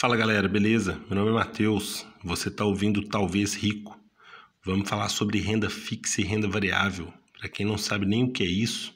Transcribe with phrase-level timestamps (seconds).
[0.00, 0.98] Fala galera, beleza?
[1.10, 4.00] Meu nome é Matheus, você está ouvindo Talvez Rico.
[4.64, 7.12] Vamos falar sobre renda fixa e renda variável.
[7.38, 8.94] Para quem não sabe nem o que é isso,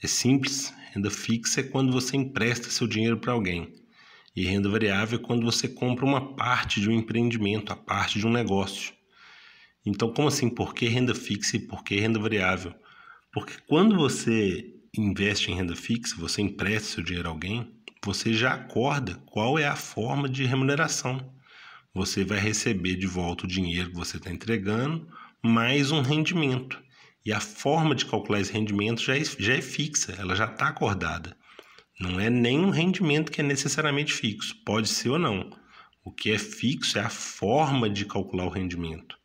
[0.00, 0.72] é simples.
[0.92, 3.74] Renda fixa é quando você empresta seu dinheiro para alguém.
[4.36, 8.24] E renda variável é quando você compra uma parte de um empreendimento, a parte de
[8.24, 8.94] um negócio.
[9.84, 10.48] Então, como assim?
[10.48, 12.72] Por que renda fixa e por que renda variável?
[13.32, 18.52] Porque quando você investe em renda fixa, você empresta seu dinheiro a alguém, você já
[18.52, 21.32] acorda qual é a forma de remuneração.
[21.94, 25.08] Você vai receber de volta o dinheiro que você está entregando,
[25.42, 26.82] mais um rendimento.
[27.24, 30.68] E a forma de calcular esse rendimento já é, já é fixa, ela já está
[30.68, 31.34] acordada.
[31.98, 35.48] Não é nenhum rendimento que é necessariamente fixo, pode ser ou não.
[36.04, 39.16] O que é fixo é a forma de calcular o rendimento.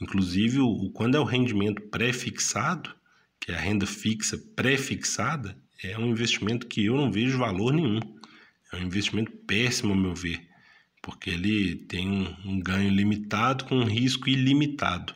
[0.00, 2.94] Inclusive, o, quando é o rendimento pré-fixado,
[3.38, 8.00] que é a renda fixa pré-fixada, é um investimento que eu não vejo valor nenhum.
[8.72, 10.48] É um investimento péssimo, ao meu ver,
[11.02, 15.14] porque ele tem um, um ganho limitado com um risco ilimitado.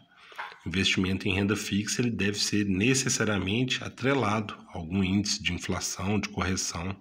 [0.66, 6.28] Investimento em renda fixa ele deve ser necessariamente atrelado a algum índice de inflação, de
[6.28, 7.00] correção,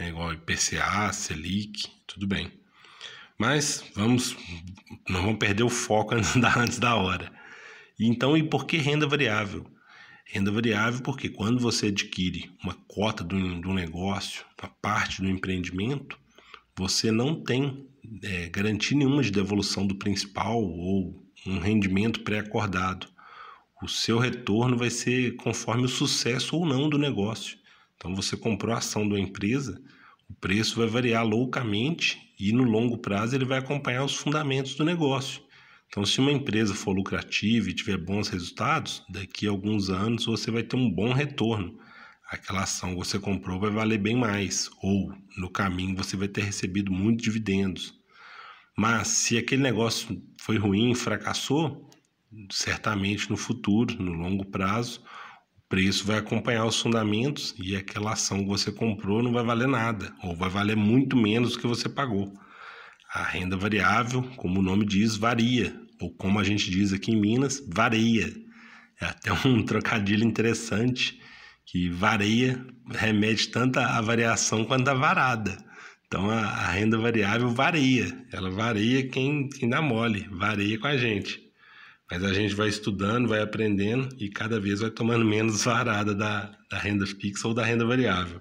[0.00, 2.50] né, igual IPCA, Selic, tudo bem.
[3.38, 4.36] Mas vamos,
[5.08, 7.30] não vamos perder o foco antes da, antes da hora.
[8.00, 9.66] Então, e por que renda variável?
[10.30, 15.28] Renda variável porque quando você adquire uma cota de um, de negócio, uma parte do
[15.28, 16.18] empreendimento,
[16.76, 17.88] você não tem
[18.22, 23.06] é, garantia nenhuma de devolução do principal ou um rendimento pré-acordado.
[23.82, 27.56] O seu retorno vai ser conforme o sucesso ou não do negócio.
[27.96, 29.80] Então, você comprou a ação da empresa,
[30.28, 34.84] o preço vai variar loucamente e no longo prazo ele vai acompanhar os fundamentos do
[34.84, 35.42] negócio.
[35.88, 40.50] Então, se uma empresa for lucrativa e tiver bons resultados, daqui a alguns anos você
[40.50, 41.78] vai ter um bom retorno.
[42.30, 46.42] Aquela ação que você comprou vai valer bem mais, ou no caminho você vai ter
[46.42, 47.98] recebido muitos dividendos.
[48.76, 51.88] Mas se aquele negócio foi ruim, fracassou,
[52.50, 55.02] certamente no futuro, no longo prazo,
[55.56, 59.66] o preço vai acompanhar os fundamentos e aquela ação que você comprou não vai valer
[59.66, 62.30] nada, ou vai valer muito menos do que você pagou.
[63.18, 67.20] A renda variável, como o nome diz, varia, ou como a gente diz aqui em
[67.20, 68.32] Minas, vareia.
[69.00, 71.20] É até um trocadilho interessante
[71.66, 75.58] que vareia remete tanto à variação quanto à varada.
[76.06, 80.96] Então a, a, renda variável varia, ela varia quem, quem dá mole, varia com a
[80.96, 81.42] gente.
[82.08, 86.56] Mas a gente vai estudando, vai aprendendo e cada vez vai tomando menos varada da,
[86.70, 88.40] da renda fixa ou da renda variável.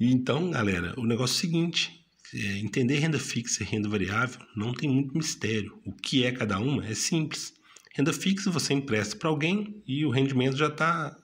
[0.00, 1.97] E então, galera, o negócio é o seguinte:
[2.34, 5.80] é, entender renda fixa e renda variável não tem muito mistério.
[5.84, 7.54] O que é cada uma é simples.
[7.94, 11.16] Renda fixa você empresta para alguém e o rendimento já está.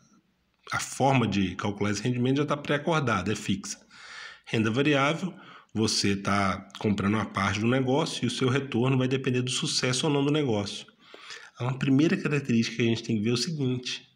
[0.72, 3.78] A forma de calcular esse rendimento já está pré-acordada, é fixa.
[4.47, 5.34] Renda variável,
[5.75, 10.06] você está comprando uma parte do negócio e o seu retorno vai depender do sucesso
[10.06, 10.87] ou não do negócio.
[11.60, 14.09] Uma primeira característica que a gente tem que ver é o seguinte: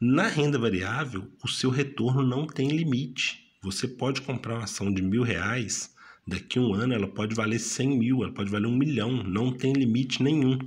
[0.00, 3.44] na renda variável, o seu retorno não tem limite.
[3.62, 5.94] Você pode comprar uma ação de mil reais
[6.26, 9.52] Daqui a um ano ela pode valer 100 mil, ela pode valer um milhão, não
[9.52, 10.58] tem limite nenhum.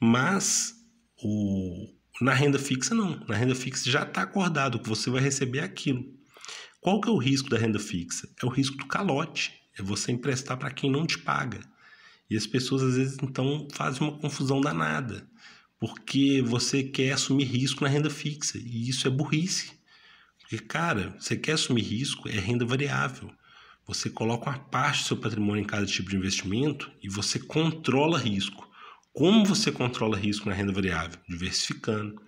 [0.00, 0.74] Mas
[1.22, 1.88] o,
[2.20, 3.18] na renda fixa não.
[3.26, 6.04] Na renda fixa já está acordado que você vai receber aquilo.
[6.80, 8.28] Qual que é o risco da renda fixa?
[8.40, 9.52] É o risco do calote.
[9.78, 11.60] É você emprestar para quem não te paga.
[12.30, 15.28] E as pessoas às vezes então fazem uma confusão danada,
[15.78, 19.72] porque você quer assumir risco na renda fixa e isso é burrice.
[20.40, 23.30] Porque cara, você quer assumir risco é renda variável.
[23.86, 28.18] Você coloca uma parte do seu patrimônio em cada tipo de investimento e você controla
[28.18, 28.68] risco.
[29.12, 31.20] Como você controla risco na renda variável?
[31.28, 32.20] Diversificando.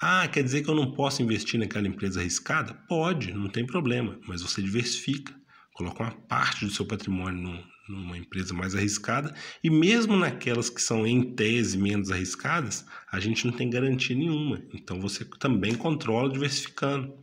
[0.00, 2.74] Ah, quer dizer que eu não posso investir naquela empresa arriscada?
[2.88, 5.34] Pode, não tem problema, mas você diversifica.
[5.74, 11.06] Coloca uma parte do seu patrimônio numa empresa mais arriscada e mesmo naquelas que são
[11.06, 14.62] em tese menos arriscadas, a gente não tem garantia nenhuma.
[14.72, 17.21] Então você também controla diversificando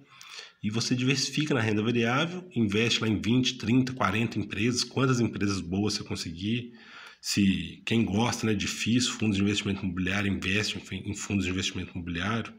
[0.62, 5.62] e você diversifica na renda variável, investe lá em 20, 30, 40 empresas, quantas empresas
[5.62, 6.74] boas você conseguir.
[7.22, 11.92] Se quem gosta né, de FIIs, fundos de investimento imobiliário, investe em fundos de investimento
[11.92, 12.54] imobiliário.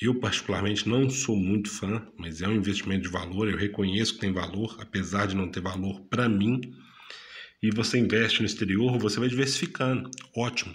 [0.00, 4.20] Eu, particularmente, não sou muito fã, mas é um investimento de valor, eu reconheço que
[4.20, 6.60] tem valor, apesar de não ter valor para mim.
[7.62, 10.10] E você investe no exterior, você vai diversificando.
[10.34, 10.74] Ótimo.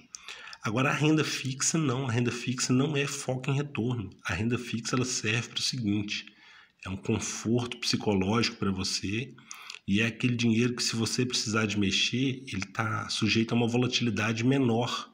[0.62, 4.10] Agora, a renda fixa não, a renda fixa não é foco em retorno.
[4.24, 6.26] A renda fixa ela serve para o seguinte:
[6.86, 9.34] é um conforto psicológico para você
[9.88, 13.68] e é aquele dinheiro que se você precisar de mexer, ele está sujeito a uma
[13.68, 15.12] volatilidade menor.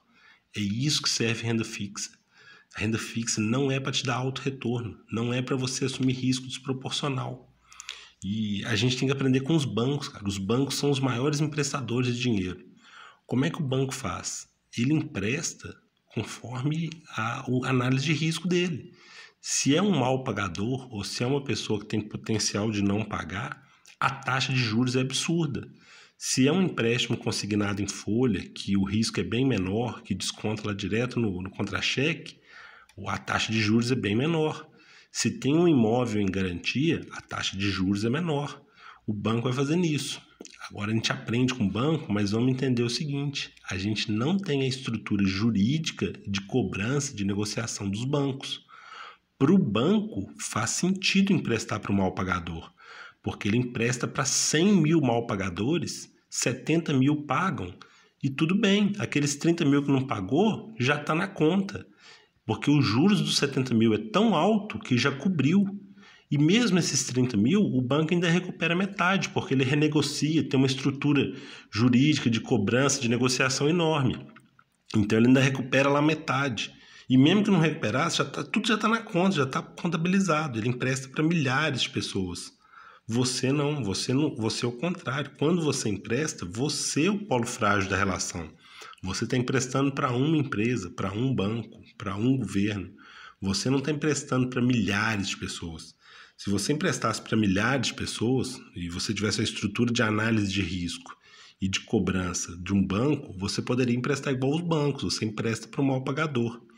[0.56, 2.12] É isso que serve renda fixa.
[2.75, 6.13] A renda fixa não é para te dar alto retorno, não é para você assumir
[6.13, 7.53] risco desproporcional.
[8.24, 10.27] E a gente tem que aprender com os bancos, cara.
[10.27, 12.63] Os bancos são os maiores emprestadores de dinheiro.
[13.25, 14.47] Como é que o banco faz?
[14.77, 15.75] Ele empresta
[16.13, 18.94] conforme a, a análise de risco dele.
[19.43, 23.03] Se é um mal pagador ou se é uma pessoa que tem potencial de não
[23.03, 23.67] pagar,
[23.99, 25.67] a taxa de juros é absurda.
[26.15, 30.67] Se é um empréstimo consignado em folha, que o risco é bem menor, que desconta
[30.67, 32.39] lá direto no, no contra-cheque,
[33.07, 34.69] a taxa de juros é bem menor.
[35.11, 38.61] Se tem um imóvel em garantia, a taxa de juros é menor.
[39.07, 40.21] O banco vai fazendo isso.
[40.69, 44.38] Agora a gente aprende com o banco, mas vamos entender o seguinte: a gente não
[44.38, 48.69] tem a estrutura jurídica de cobrança de negociação dos bancos.
[49.41, 52.71] Para o banco, faz sentido emprestar para o mal pagador,
[53.23, 57.73] porque ele empresta para 100 mil mal pagadores, 70 mil pagam,
[58.21, 61.88] e tudo bem, aqueles 30 mil que não pagou já está na conta,
[62.45, 65.65] porque os juros dos 70 mil é tão alto que já cobriu.
[66.29, 70.67] E mesmo esses 30 mil, o banco ainda recupera metade, porque ele renegocia, tem uma
[70.67, 71.33] estrutura
[71.71, 74.23] jurídica de cobrança, de negociação enorme.
[74.95, 76.79] Então ele ainda recupera lá metade.
[77.12, 80.58] E mesmo que não recuperasse, já tá, tudo já está na conta, já está contabilizado.
[80.58, 82.54] Ele empresta para milhares de pessoas.
[83.06, 85.30] Você não, você não, você é o contrário.
[85.38, 88.50] Quando você empresta, você é o polo frágil da relação.
[89.04, 92.90] Você está emprestando para uma empresa, para um banco, para um governo.
[93.42, 95.94] Você não está emprestando para milhares de pessoas.
[96.38, 100.62] Se você emprestasse para milhares de pessoas e você tivesse a estrutura de análise de
[100.62, 101.13] risco
[101.62, 105.81] e de cobrança de um banco, você poderia emprestar igual os bancos, você empresta para
[105.81, 106.70] o mal pagador.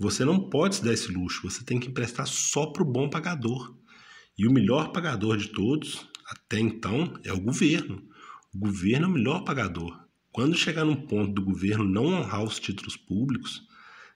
[0.00, 3.10] Você não pode se dar esse luxo, você tem que emprestar só para o bom
[3.10, 3.76] pagador.
[4.36, 8.02] E o melhor pagador de todos, até então, é o governo.
[8.54, 10.00] O governo é o melhor pagador.
[10.32, 13.60] Quando chegar num ponto do governo não honrar os títulos públicos,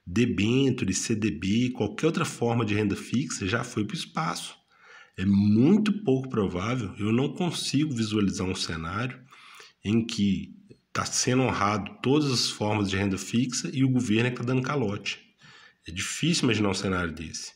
[0.07, 4.57] debênture, CDB, qualquer outra forma de renda fixa já foi para o espaço.
[5.19, 9.21] É muito pouco provável, eu não consigo visualizar um cenário
[9.85, 10.55] em que
[10.89, 15.25] está sendo honrado todas as formas de renda fixa e o governo está dando calote.
[15.87, 17.53] É difícil imaginar um cenário desse.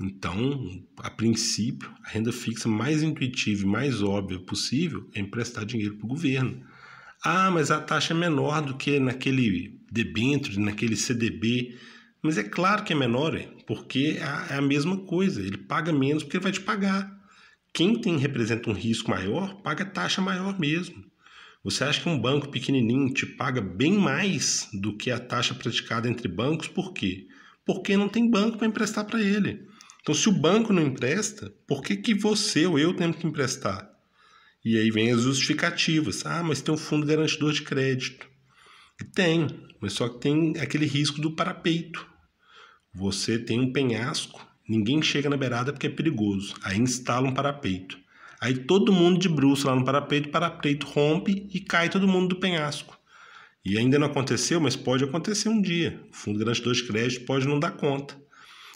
[0.00, 5.96] Então, a princípio, a renda fixa mais intuitiva e mais óbvia possível é emprestar dinheiro
[5.96, 6.62] para o governo.
[7.24, 11.78] Ah, mas a taxa é menor do que naquele debênture, naquele CDB.
[12.22, 15.40] Mas é claro que é menor, porque é, é a mesma coisa.
[15.40, 17.10] Ele paga menos porque ele vai te pagar.
[17.72, 21.04] Quem tem representa um risco maior, paga taxa maior mesmo.
[21.64, 26.08] Você acha que um banco pequenininho te paga bem mais do que a taxa praticada
[26.08, 26.68] entre bancos?
[26.68, 27.26] Por quê?
[27.66, 29.66] Porque não tem banco para emprestar para ele.
[30.00, 33.90] Então, se o banco não empresta, por que, que você ou eu temos que emprestar?
[34.64, 36.24] E aí vem as justificativas.
[36.24, 38.26] Ah, mas tem um fundo garantidor de crédito.
[39.00, 39.48] E tem,
[39.80, 42.06] mas só que tem aquele risco do parapeito.
[42.94, 46.54] Você tem um penhasco, ninguém chega na beirada porque é perigoso.
[46.62, 47.98] Aí instala um parapeito.
[48.40, 52.28] Aí todo mundo de bruxo lá no parapeito, o parapeito rompe e cai todo mundo
[52.28, 52.95] do penhasco.
[53.66, 56.00] E ainda não aconteceu, mas pode acontecer um dia.
[56.12, 58.16] O fundo garantidor de crédito pode não dar conta.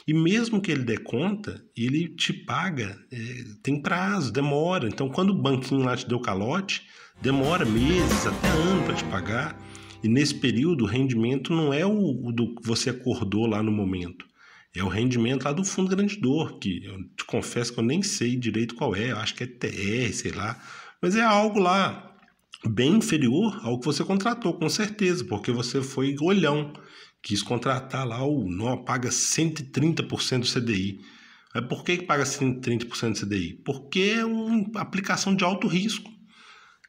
[0.05, 3.17] E mesmo que ele dê conta, ele te paga, é,
[3.63, 4.89] tem prazo, demora.
[4.89, 6.85] Então, quando o banquinho lá te deu calote,
[7.21, 9.57] demora meses, até ano para te pagar.
[10.03, 13.71] E nesse período, o rendimento não é o, o do que você acordou lá no
[13.71, 14.25] momento.
[14.75, 18.35] É o rendimento lá do fundo garantidor, que eu te confesso que eu nem sei
[18.35, 20.61] direito qual é, eu acho que é TR, sei lá.
[21.01, 22.10] Mas é algo lá
[22.67, 26.73] bem inferior ao que você contratou, com certeza, porque você foi olhão,
[27.21, 31.01] quis contratar lá o não paga 130% do CDI.
[31.53, 33.53] Mas por que paga 130% do CDI?
[33.65, 36.09] Porque é uma aplicação de alto risco.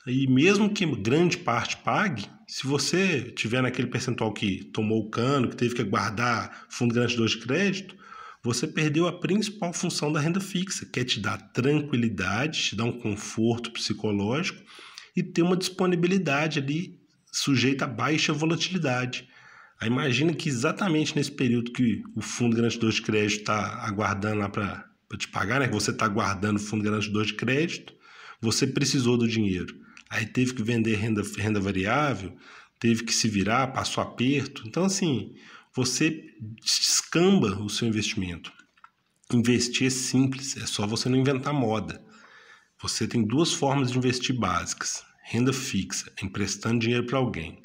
[0.07, 5.49] E mesmo que grande parte pague, se você tiver naquele percentual que tomou o cano,
[5.49, 7.97] que teve que guardar fundo garantidor de crédito,
[8.43, 12.85] você perdeu a principal função da renda fixa, que é te dar tranquilidade, te dar
[12.85, 14.61] um conforto psicológico
[15.15, 16.99] e ter uma disponibilidade ali
[17.33, 19.29] sujeita a baixa volatilidade.
[19.81, 24.49] Aí imagina que exatamente nesse período que o fundo garantidor de crédito está aguardando lá
[24.49, 24.87] para
[25.19, 25.67] te pagar, né?
[25.67, 27.93] que você está aguardando o fundo garantidor de crédito,
[28.41, 29.75] você precisou do dinheiro.
[30.09, 32.37] Aí teve que vender renda, renda variável,
[32.79, 34.63] teve que se virar, passou aperto.
[34.67, 35.35] Então, assim,
[35.75, 36.23] você
[36.63, 38.53] descamba o seu investimento.
[39.33, 42.05] Investir é simples, é só você não inventar moda.
[42.83, 47.63] Você tem duas formas de investir básicas: renda fixa, emprestando dinheiro para alguém,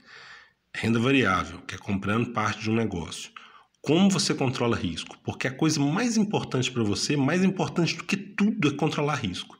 [0.71, 3.31] renda variável, que é comprando parte de um negócio.
[3.81, 5.17] Como você controla risco?
[5.24, 9.57] Porque a coisa mais importante para você, mais importante do que tudo, é controlar risco.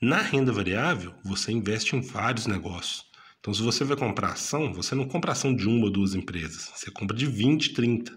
[0.00, 3.04] Na renda variável, você investe em vários negócios.
[3.40, 6.70] Então, se você vai comprar ação, você não compra ação de uma ou duas empresas,
[6.72, 8.12] você compra de 20, 30.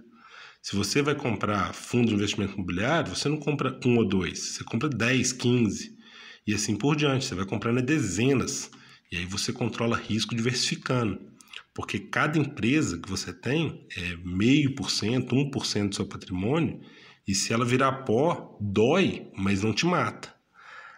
[0.61, 4.63] Se você vai comprar fundo de investimento imobiliário, você não compra um ou dois, você
[4.63, 5.96] compra 10, 15.
[6.47, 7.25] E assim por diante.
[7.25, 8.71] Você vai comprando dezenas
[9.11, 11.19] e aí você controla risco diversificando.
[11.73, 16.07] Porque cada empresa que você tem é meio por cento, um por cento do seu
[16.07, 16.79] patrimônio,
[17.27, 20.33] e se ela virar pó, dói, mas não te mata.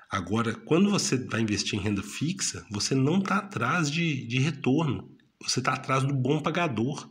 [0.10, 5.10] Agora, quando você vai investir em renda fixa, você não está atrás de, de retorno,
[5.42, 7.10] você está atrás do bom pagador.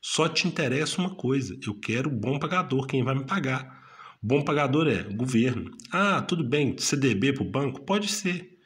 [0.00, 3.85] Só te interessa uma coisa: eu quero bom pagador, quem vai me pagar.
[4.22, 5.70] Bom pagador é o governo.
[5.90, 7.82] Ah, tudo bem, CDB para o banco?
[7.82, 8.56] Pode ser.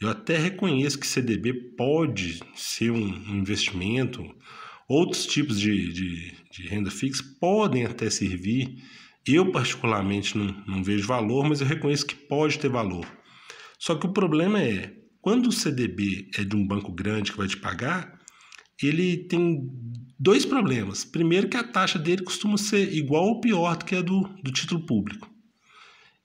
[0.00, 4.24] Eu até reconheço que CDB pode ser um, investimento,
[4.88, 8.82] outros tipos de, de, de, renda fixa podem até servir.
[9.26, 13.06] Eu, particularmente, não, não vejo valor, mas eu reconheço que pode ter valor.
[13.78, 14.90] Só que o problema é,
[15.20, 18.18] quando o CDB é de um banco grande que vai te pagar,
[18.86, 19.68] ele tem
[20.18, 21.04] dois problemas.
[21.04, 24.52] Primeiro, que a taxa dele costuma ser igual ou pior do que a do, do
[24.52, 25.30] título público.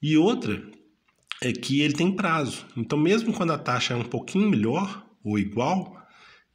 [0.01, 0.61] E outra,
[1.41, 2.65] é que ele tem prazo.
[2.75, 5.95] Então, mesmo quando a taxa é um pouquinho melhor ou igual,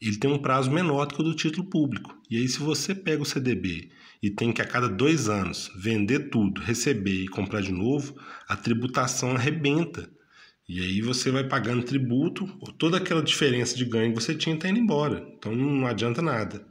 [0.01, 2.17] ele tem um prazo menor do que o do título público.
[2.31, 3.91] E aí, se você pega o CDB
[4.23, 8.15] e tem que a cada dois anos vender tudo, receber e comprar de novo,
[8.49, 10.11] a tributação arrebenta.
[10.73, 12.47] E aí você vai pagando tributo,
[12.79, 15.27] toda aquela diferença de ganho que você tinha está indo embora.
[15.37, 16.65] Então não adianta nada.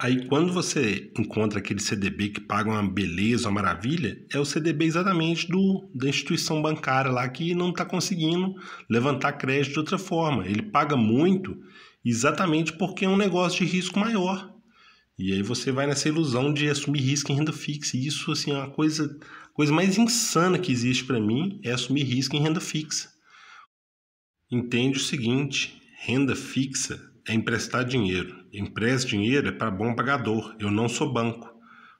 [0.00, 4.84] Aí quando você encontra aquele CDB que paga uma beleza, uma maravilha, é o CDB
[4.84, 8.54] exatamente do, da instituição bancária lá que não está conseguindo
[8.88, 10.46] levantar crédito de outra forma.
[10.46, 11.56] Ele paga muito
[12.04, 14.48] exatamente porque é um negócio de risco maior.
[15.18, 17.96] E aí você vai nessa ilusão de assumir risco em renda fixa.
[17.96, 19.18] E isso assim, é uma coisa,
[19.54, 23.10] coisa mais insana que existe para mim é assumir risco em renda fixa.
[24.50, 28.44] Entende o seguinte, renda fixa é emprestar dinheiro.
[28.52, 30.54] Empresta dinheiro é para bom pagador.
[30.58, 31.50] Eu não sou banco.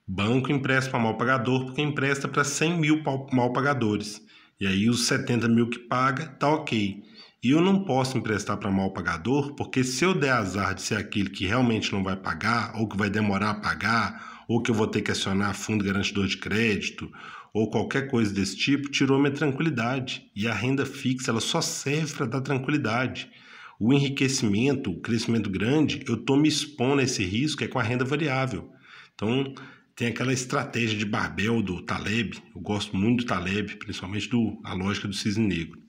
[0.07, 3.03] Banco empresta para mal pagador porque empresta para 100 mil
[3.33, 4.21] mal pagadores.
[4.61, 7.03] E aí os 70 mil que paga, tá ok.
[7.43, 10.97] E eu não posso emprestar para mal pagador porque se eu der azar de ser
[10.97, 14.75] aquele que realmente não vai pagar, ou que vai demorar a pagar, ou que eu
[14.75, 17.11] vou ter que acionar fundo garantidor de crédito,
[17.53, 20.31] ou qualquer coisa desse tipo, tirou minha tranquilidade.
[20.37, 23.29] E a renda fixa ela só serve para dar tranquilidade
[23.85, 27.83] o enriquecimento, o crescimento grande, eu estou me expondo a esse risco é com a
[27.83, 28.71] renda variável.
[29.13, 29.53] Então,
[29.97, 34.73] tem aquela estratégia de Barbel do Taleb, eu gosto muito do Taleb, principalmente do a
[34.73, 35.82] lógica do cisne negro.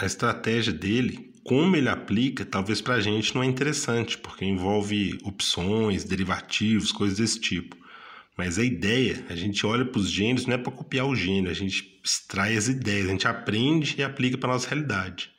[0.00, 5.18] A estratégia dele, como ele aplica, talvez para a gente não é interessante, porque envolve
[5.22, 7.76] opções, derivativos, coisas desse tipo.
[8.34, 11.50] Mas a ideia, a gente olha para os gênios, não é para copiar o gênio,
[11.50, 15.32] a gente extrai as ideias, a gente aprende e aplica para a nossa realidade.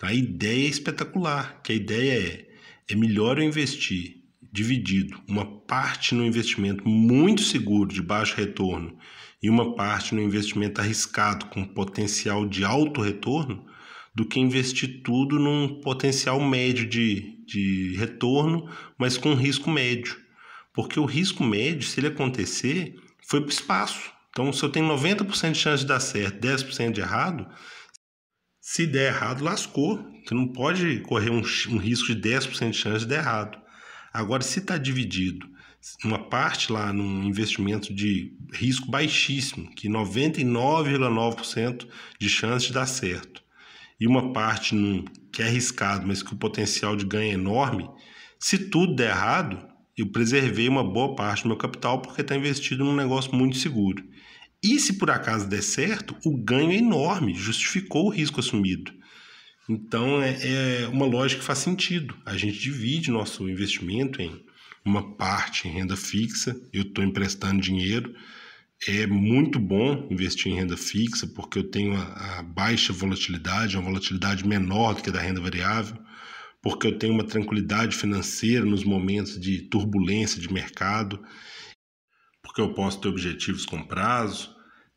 [0.00, 6.14] A ideia é espetacular, que a ideia é, é melhor eu investir dividido uma parte
[6.14, 8.96] no investimento muito seguro, de baixo retorno,
[9.42, 13.66] e uma parte no investimento arriscado, com potencial de alto retorno,
[14.14, 20.16] do que investir tudo num potencial médio de, de retorno, mas com risco médio.
[20.72, 22.94] Porque o risco médio, se ele acontecer,
[23.26, 24.12] foi para o espaço.
[24.30, 27.46] Então, se eu tenho 90% de chance de dar certo, 10% de errado,
[28.60, 30.04] se der errado, lascou.
[30.24, 33.58] Você não pode correr um, um risco de 10% de chance de dar errado.
[34.12, 35.46] Agora, se está dividido
[36.02, 41.86] uma parte lá num investimento de risco baixíssimo, que 99,9%
[42.18, 43.43] de chance de dar certo,
[44.00, 47.88] e uma parte num, que é arriscado, mas que o potencial de ganho é enorme,
[48.38, 52.84] se tudo der errado, eu preservei uma boa parte do meu capital porque está investido
[52.84, 54.04] num negócio muito seguro.
[54.62, 58.92] E se por acaso der certo, o ganho é enorme, justificou o risco assumido.
[59.68, 62.14] Então é, é uma lógica que faz sentido.
[62.26, 64.44] A gente divide nosso investimento em
[64.84, 68.14] uma parte em renda fixa, eu estou emprestando dinheiro.
[68.86, 73.84] É muito bom investir em renda fixa porque eu tenho a, a baixa volatilidade, uma
[73.84, 75.96] volatilidade menor do que a da renda variável,
[76.62, 81.22] porque eu tenho uma tranquilidade financeira nos momentos de turbulência de mercado,
[82.42, 84.54] porque eu posso ter objetivos com prazo,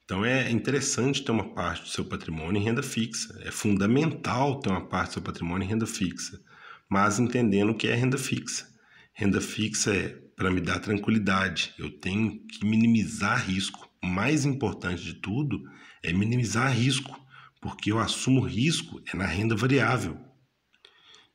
[0.07, 3.37] então é interessante ter uma parte do seu patrimônio em renda fixa.
[3.43, 6.39] É fundamental ter uma parte do seu patrimônio em renda fixa,
[6.89, 8.65] mas entendendo o que é renda fixa.
[9.13, 11.73] Renda fixa é para me dar tranquilidade.
[11.79, 13.89] Eu tenho que minimizar risco.
[14.01, 15.59] O mais importante de tudo
[16.03, 17.19] é minimizar risco,
[17.59, 20.15] porque eu assumo risco é na renda variável.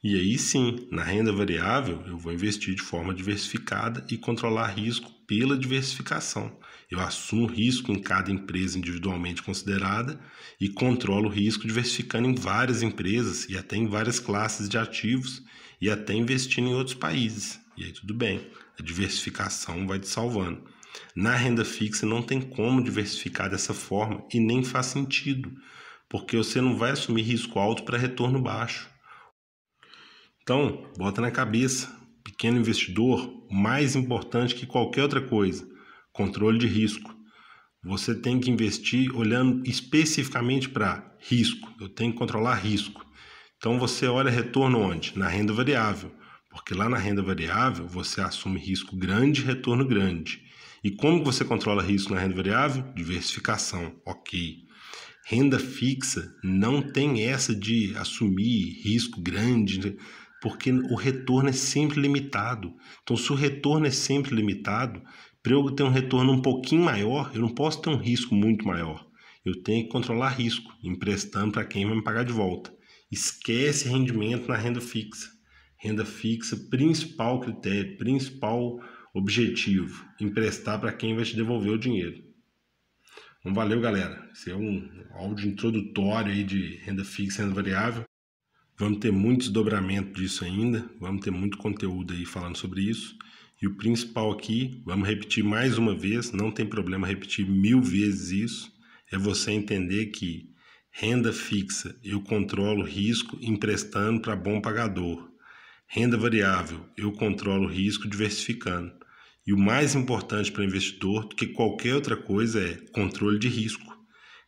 [0.04, 5.10] E aí sim, na renda variável, eu vou investir de forma diversificada e controlar risco
[5.26, 6.56] pela diversificação.
[6.90, 10.20] Eu assumo risco em cada empresa individualmente considerada
[10.60, 15.42] e controlo o risco diversificando em várias empresas e até em várias classes de ativos
[15.80, 17.60] e até investindo em outros países.
[17.76, 18.44] E aí tudo bem,
[18.78, 20.62] a diversificação vai te salvando.
[21.14, 25.52] Na renda fixa não tem como diversificar dessa forma e nem faz sentido,
[26.08, 28.90] porque você não vai assumir risco alto para retorno baixo.
[30.42, 31.88] Então, bota na cabeça,
[32.24, 35.66] pequeno investidor, mais importante que qualquer outra coisa,
[36.12, 37.14] controle de risco.
[37.84, 41.72] Você tem que investir olhando especificamente para risco.
[41.80, 43.04] Eu tenho que controlar risco.
[43.56, 45.16] Então você olha retorno onde?
[45.16, 46.12] Na renda variável,
[46.52, 50.42] porque lá na renda variável você assume risco grande, retorno grande.
[50.84, 52.84] E como você controla risco na renda variável?
[52.94, 54.58] Diversificação, ok.
[55.24, 59.96] Renda fixa não tem essa de assumir risco grande, né?
[60.42, 62.74] porque o retorno é sempre limitado.
[63.02, 65.00] Então, se o retorno é sempre limitado,
[65.40, 68.66] para eu ter um retorno um pouquinho maior, eu não posso ter um risco muito
[68.66, 69.06] maior.
[69.44, 72.72] Eu tenho que controlar risco, emprestando para quem vai me pagar de volta.
[73.10, 75.30] Esquece rendimento na renda fixa.
[75.82, 78.80] Renda fixa, principal critério, principal
[79.12, 82.22] objetivo, emprestar para quem vai te devolver o dinheiro.
[83.40, 84.30] Então, valeu, galera.
[84.32, 88.04] Esse é um áudio introdutório aí de renda fixa e renda variável.
[88.78, 93.16] Vamos ter muito desdobramento disso ainda, vamos ter muito conteúdo aí falando sobre isso.
[93.60, 98.30] E o principal aqui, vamos repetir mais uma vez, não tem problema repetir mil vezes
[98.30, 98.72] isso,
[99.10, 100.48] é você entender que
[100.92, 105.31] renda fixa eu controlo risco emprestando para bom pagador.
[105.94, 108.90] Renda variável eu controlo risco diversificando.
[109.46, 113.46] E o mais importante para o investidor do que qualquer outra coisa é controle de
[113.46, 113.94] risco.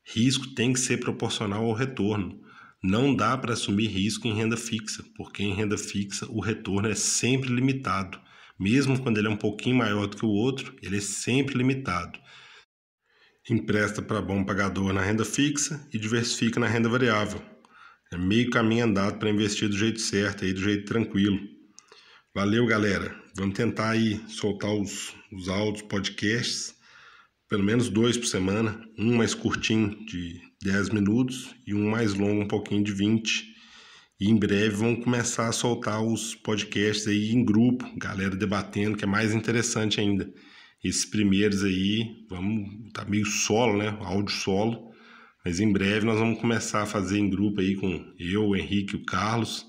[0.07, 2.41] Risco tem que ser proporcional ao retorno.
[2.83, 6.95] Não dá para assumir risco em renda fixa, porque em renda fixa o retorno é
[6.95, 8.19] sempre limitado.
[8.59, 12.19] Mesmo quando ele é um pouquinho maior do que o outro, ele é sempre limitado.
[13.51, 17.54] Empresta para bom pagador na renda fixa e diversifica na renda variável.
[18.15, 21.37] É meio caminho andado para investir do jeito certo, aí, do jeito tranquilo.
[22.33, 23.13] Valeu, galera.
[23.35, 26.77] Vamos tentar aí soltar os, os áudios, podcasts,
[27.49, 28.81] pelo menos dois por semana.
[28.97, 33.53] Um mais curtinho, de 10 minutos, e um mais longo, um pouquinho de 20
[34.21, 39.03] e em breve vão começar a soltar os podcasts aí em grupo, galera debatendo, que
[39.03, 40.33] é mais interessante ainda.
[40.85, 43.99] Esses primeiros aí, vamos, tá meio solo, né?
[44.01, 44.94] Áudio solo.
[45.45, 48.97] Mas em breve nós vamos começar a fazer em grupo aí com eu, o Henrique
[48.97, 49.67] o Carlos.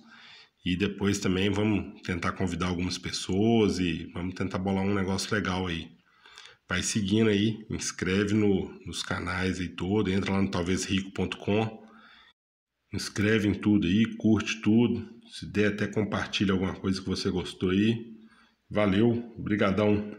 [0.66, 5.68] E depois também vamos tentar convidar algumas pessoas e vamos tentar bolar um negócio legal
[5.68, 5.90] aí.
[6.68, 11.86] Vai seguindo aí, inscreve no, nos canais aí todo, entra lá no talvezrico.com
[12.96, 15.06] Inscreve em tudo aí, curte tudo.
[15.30, 18.16] Se der, até compartilha alguma coisa que você gostou aí.
[18.70, 20.16] Valeu, brigadão.